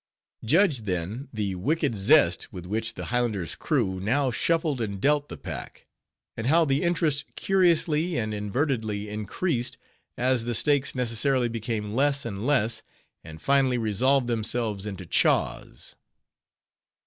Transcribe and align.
Judge, 0.43 0.79
then, 0.85 1.27
the 1.31 1.53
wicked 1.53 1.95
zest 1.95 2.51
with 2.51 2.65
which 2.65 2.95
the 2.95 3.05
Highlander's 3.13 3.53
crew 3.53 3.99
now 3.99 4.31
shuffled 4.31 4.81
and 4.81 4.99
dealt 4.99 5.29
the 5.29 5.37
pack; 5.37 5.85
and 6.35 6.47
how 6.47 6.65
the 6.65 6.81
interest 6.81 7.25
curiously 7.35 8.17
and 8.17 8.33
invertedly 8.33 9.09
increased, 9.09 9.77
as 10.17 10.45
the 10.45 10.55
stakes 10.55 10.95
necessarily 10.95 11.49
became 11.49 11.93
less 11.93 12.25
and 12.25 12.47
less; 12.47 12.81
and 13.23 13.43
finally 13.43 13.77
resolved 13.77 14.25
themselves 14.25 14.87
into 14.87 15.05
_"chaws." 15.05 15.93